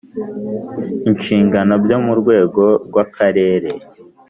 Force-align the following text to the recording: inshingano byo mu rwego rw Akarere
inshingano 1.09 1.73
byo 1.83 1.97
mu 2.05 2.13
rwego 2.19 2.63
rw 2.87 2.95
Akarere 3.03 3.69